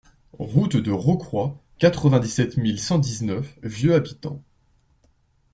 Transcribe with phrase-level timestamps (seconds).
[0.39, 4.41] Route de Rocroy, quatre-vingt-dix-sept mille cent dix-neuf Vieux-Habitants